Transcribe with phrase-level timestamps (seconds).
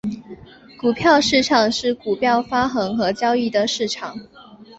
[0.79, 4.27] 股票市场是股票发行和交易的场所。